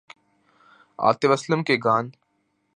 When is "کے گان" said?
1.63-2.09